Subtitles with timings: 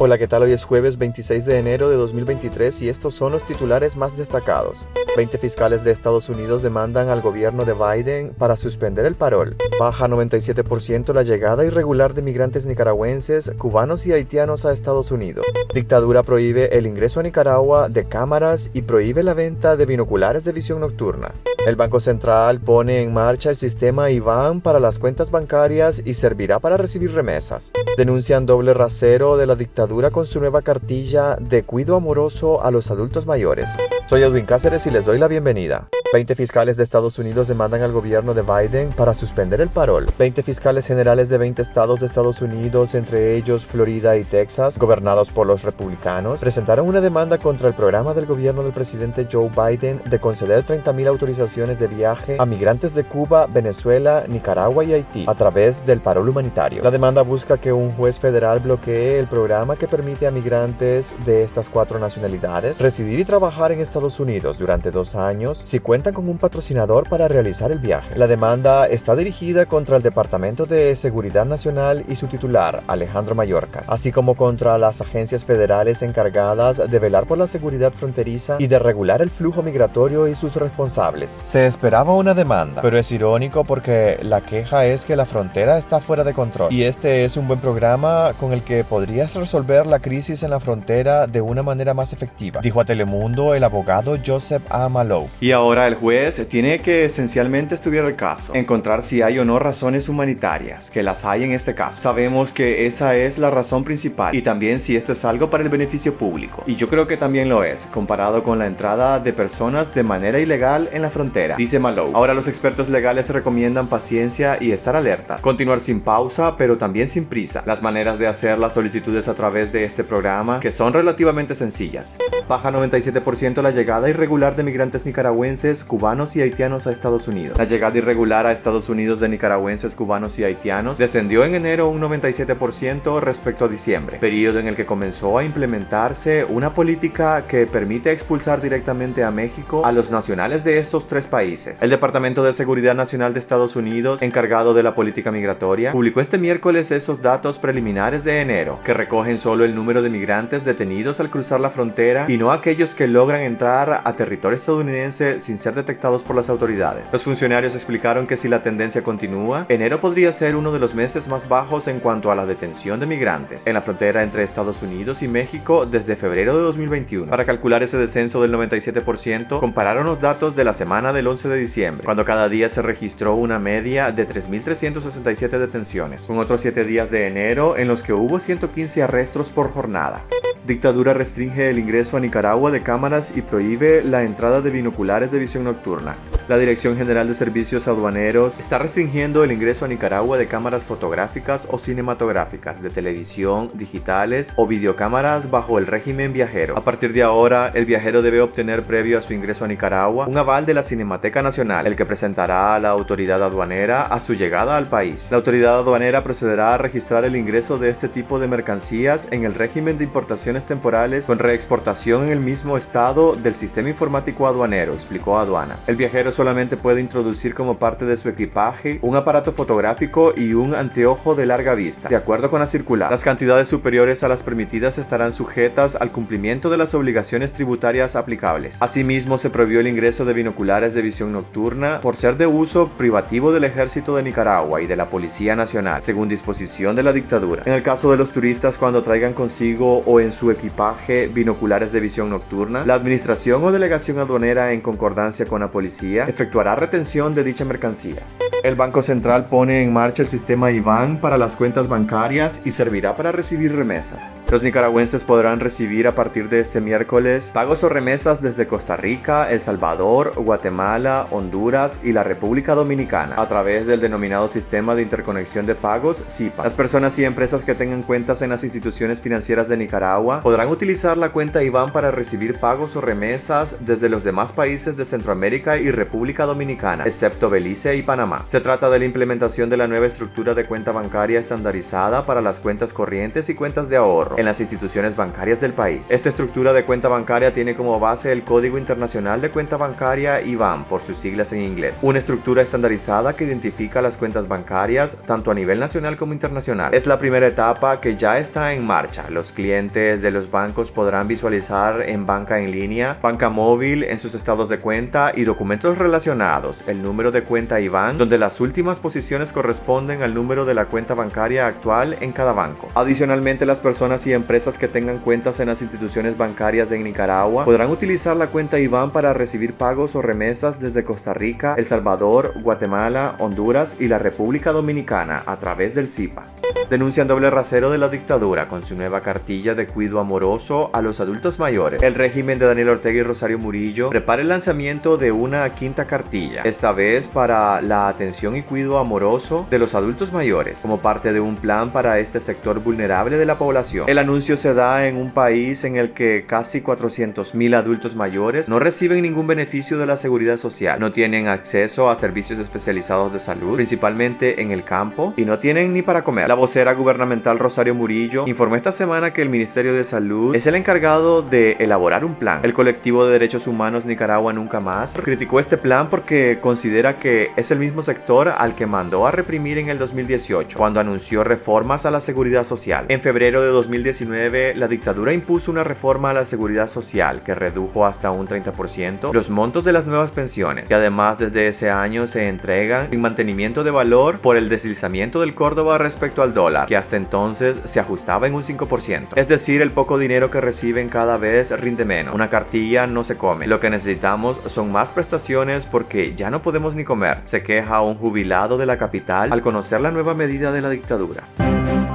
[0.00, 0.44] Hola, ¿qué tal?
[0.44, 4.88] Hoy es jueves 26 de enero de 2023 y estos son los titulares más destacados.
[5.16, 9.56] 20 fiscales de Estados Unidos demandan al gobierno de Biden para suspender el parol.
[9.80, 15.44] Baja 97% la llegada irregular de migrantes nicaragüenses, cubanos y haitianos a Estados Unidos.
[15.74, 20.52] Dictadura prohíbe el ingreso a Nicaragua de cámaras y prohíbe la venta de binoculares de
[20.52, 21.32] visión nocturna.
[21.66, 26.60] El Banco Central pone en marcha el sistema IBAN para las cuentas bancarias y servirá
[26.60, 27.72] para recibir remesas.
[27.96, 32.90] Denuncian doble rasero de la dictadura con su nueva cartilla de cuido amoroso a los
[32.90, 33.66] adultos mayores.
[34.06, 35.88] Soy Edwin Cáceres y les doy la bienvenida.
[36.10, 40.06] 20 fiscales de Estados Unidos demandan al gobierno de Biden para suspender el parol.
[40.18, 45.30] 20 fiscales generales de 20 estados de Estados Unidos, entre ellos Florida y Texas, gobernados
[45.30, 50.00] por los republicanos, presentaron una demanda contra el programa del gobierno del presidente Joe Biden
[50.06, 55.34] de conceder 30.000 autorizaciones de viaje a migrantes de Cuba, Venezuela, Nicaragua y Haití a
[55.34, 56.82] través del parol humanitario.
[56.82, 61.42] La demanda busca que un juez federal bloquee el programa que permite a migrantes de
[61.42, 66.38] estas cuatro nacionalidades residir y trabajar en Estados Unidos durante dos años si con un
[66.38, 68.16] patrocinador para realizar el viaje.
[68.16, 73.90] La demanda está dirigida contra el Departamento de Seguridad Nacional y su titular, Alejandro Mayorkas,
[73.90, 78.78] así como contra las agencias federales encargadas de velar por la seguridad fronteriza y de
[78.78, 81.32] regular el flujo migratorio y sus responsables.
[81.32, 86.00] Se esperaba una demanda, pero es irónico porque la queja es que la frontera está
[86.00, 89.98] fuera de control y este es un buen programa con el que podrías resolver la
[89.98, 94.62] crisis en la frontera de una manera más efectiva, dijo a Telemundo el abogado Joseph
[94.70, 94.88] A.
[94.88, 95.42] Malouf.
[95.42, 99.58] Y ahora el juez tiene que esencialmente estudiar el caso, encontrar si hay o no
[99.58, 102.00] razones humanitarias, que las hay en este caso.
[102.00, 105.70] Sabemos que esa es la razón principal y también si esto es algo para el
[105.70, 106.62] beneficio público.
[106.66, 110.38] Y yo creo que también lo es, comparado con la entrada de personas de manera
[110.38, 112.14] ilegal en la frontera, dice Malou.
[112.14, 117.24] Ahora los expertos legales recomiendan paciencia y estar alertas, continuar sin pausa, pero también sin
[117.24, 117.62] prisa.
[117.66, 122.16] Las maneras de hacer las solicitudes a través de este programa, que son relativamente sencillas.
[122.46, 127.58] Baja 97% la llegada irregular de migrantes nicaragüenses, cubanos y haitianos a Estados Unidos.
[127.58, 132.00] La llegada irregular a Estados Unidos de nicaragüenses, cubanos y haitianos descendió en enero un
[132.00, 138.10] 97% respecto a diciembre, periodo en el que comenzó a implementarse una política que permite
[138.12, 141.82] expulsar directamente a México a los nacionales de estos tres países.
[141.82, 146.38] El Departamento de Seguridad Nacional de Estados Unidos, encargado de la política migratoria, publicó este
[146.38, 151.30] miércoles esos datos preliminares de enero, que recogen solo el número de migrantes detenidos al
[151.30, 156.24] cruzar la frontera y no aquellos que logran entrar a territorio estadounidense sin ser detectados
[156.24, 157.12] por las autoridades.
[157.12, 161.28] Los funcionarios explicaron que si la tendencia continúa, enero podría ser uno de los meses
[161.28, 165.22] más bajos en cuanto a la detención de migrantes en la frontera entre Estados Unidos
[165.22, 167.30] y México desde febrero de 2021.
[167.30, 171.58] Para calcular ese descenso del 97%, compararon los datos de la semana del 11 de
[171.58, 177.10] diciembre, cuando cada día se registró una media de 3.367 detenciones, con otros 7 días
[177.10, 180.24] de enero en los que hubo 115 arrestos por jornada.
[180.68, 185.38] Dictadura restringe el ingreso a Nicaragua de cámaras y prohíbe la entrada de binoculares de
[185.38, 186.18] visión nocturna.
[186.48, 191.68] La Dirección General de Servicios Aduaneros está restringiendo el ingreso a Nicaragua de cámaras fotográficas
[191.70, 196.78] o cinematográficas, de televisión, digitales o videocámaras bajo el régimen viajero.
[196.78, 200.38] A partir de ahora, el viajero debe obtener previo a su ingreso a Nicaragua un
[200.38, 204.78] aval de la Cinemateca Nacional, el que presentará a la autoridad aduanera a su llegada
[204.78, 205.28] al país.
[205.30, 209.54] La autoridad aduanera procederá a registrar el ingreso de este tipo de mercancías en el
[209.54, 215.38] régimen de importaciones temporales con reexportación en el mismo estado del sistema informático aduanero, explicó
[215.38, 215.90] Aduanas.
[215.90, 220.72] El viajero solamente puede introducir como parte de su equipaje un aparato fotográfico y un
[220.72, 222.08] anteojo de larga vista.
[222.08, 226.70] De acuerdo con la circular, las cantidades superiores a las permitidas estarán sujetas al cumplimiento
[226.70, 228.80] de las obligaciones tributarias aplicables.
[228.80, 233.50] Asimismo, se prohibió el ingreso de binoculares de visión nocturna por ser de uso privativo
[233.50, 237.64] del ejército de Nicaragua y de la Policía Nacional, según disposición de la dictadura.
[237.66, 241.98] En el caso de los turistas cuando traigan consigo o en su equipaje binoculares de
[241.98, 247.42] visión nocturna, la administración o delegación aduanera en concordancia con la policía efectuará retención de
[247.42, 248.22] dicha mercancía.
[248.64, 253.14] El Banco Central pone en marcha el sistema IBAN para las cuentas bancarias y servirá
[253.14, 254.34] para recibir remesas.
[254.50, 259.48] Los nicaragüenses podrán recibir a partir de este miércoles pagos o remesas desde Costa Rica,
[259.48, 265.64] El Salvador, Guatemala, Honduras y la República Dominicana a través del denominado Sistema de Interconexión
[265.64, 266.64] de Pagos SIPA.
[266.64, 271.16] Las personas y empresas que tengan cuentas en las instituciones financieras de Nicaragua podrán utilizar
[271.16, 275.92] la cuenta IBAN para recibir pagos o remesas desde los demás países de Centroamérica y
[275.92, 278.47] República Dominicana, excepto Belice y Panamá.
[278.48, 282.60] Se trata de la implementación de la nueva estructura de cuenta bancaria estandarizada para las
[282.60, 286.10] cuentas corrientes y cuentas de ahorro en las instituciones bancarias del país.
[286.10, 290.86] Esta estructura de cuenta bancaria tiene como base el Código Internacional de Cuenta Bancaria IBAN
[290.86, 295.54] por sus siglas en inglés, una estructura estandarizada que identifica las cuentas bancarias tanto a
[295.54, 296.94] nivel nacional como internacional.
[296.94, 299.28] Es la primera etapa que ya está en marcha.
[299.28, 304.34] Los clientes de los bancos podrán visualizar en banca en línea, banca móvil, en sus
[304.34, 309.52] estados de cuenta y documentos relacionados, el número de cuenta IBAN, donde las últimas posiciones
[309.52, 312.88] corresponden al número de la cuenta bancaria actual en cada banco.
[312.94, 317.90] Adicionalmente, las personas y empresas que tengan cuentas en las instituciones bancarias de Nicaragua podrán
[317.90, 323.34] utilizar la cuenta IBAN para recibir pagos o remesas desde Costa Rica, El Salvador, Guatemala,
[323.38, 326.44] Honduras y la República Dominicana a través del CIPA.
[326.90, 331.20] Denuncian doble rasero de la dictadura con su nueva cartilla de cuido amoroso a los
[331.20, 332.02] adultos mayores.
[332.02, 336.62] El régimen de Daniel Ortega y Rosario Murillo prepara el lanzamiento de una quinta cartilla,
[336.62, 341.40] esta vez para la atención y cuido amoroso de los adultos mayores, como parte de
[341.40, 344.06] un plan para este sector vulnerable de la población.
[344.06, 348.78] El anuncio se da en un país en el que casi 400.000 adultos mayores no
[348.78, 353.76] reciben ningún beneficio de la seguridad social, no tienen acceso a servicios especializados de salud,
[353.76, 356.48] principalmente en el campo, y no tienen ni para comer.
[356.48, 360.74] La vocera gubernamental Rosario Murillo informó esta semana que el Ministerio de Salud es el
[360.74, 362.60] encargado de elaborar un plan.
[362.62, 367.70] El colectivo de derechos humanos Nicaragua Nunca Más criticó este plan porque considera que es
[367.70, 372.10] el mismo sector al que mandó a reprimir en el 2018, cuando anunció reformas a
[372.10, 373.06] la seguridad social.
[373.08, 378.04] En febrero de 2019, la dictadura impuso una reforma a la seguridad social que redujo
[378.04, 382.48] hasta un 30% los montos de las nuevas pensiones, y además desde ese año se
[382.48, 387.16] entregan sin mantenimiento de valor por el deslizamiento del Córdoba respecto al dólar, que hasta
[387.16, 389.28] entonces se ajustaba en un 5%.
[389.36, 392.34] Es decir, el poco dinero que reciben cada vez rinde menos.
[392.34, 393.66] Una cartilla no se come.
[393.66, 397.40] Lo que necesitamos son más prestaciones porque ya no podemos ni comer.
[397.44, 401.44] Se queja un jubilado de la capital al conocer la nueva medida de la dictadura.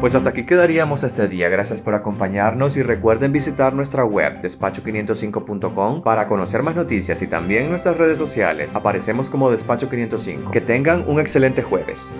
[0.00, 1.48] Pues hasta aquí quedaríamos este día.
[1.48, 7.70] Gracias por acompañarnos y recuerden visitar nuestra web despacho505.com para conocer más noticias y también
[7.70, 8.76] nuestras redes sociales.
[8.76, 10.50] Aparecemos como Despacho 505.
[10.50, 12.12] Que tengan un excelente jueves.